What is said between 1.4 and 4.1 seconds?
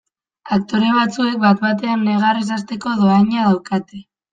bat batean negarrez hasteko dohaina daukate.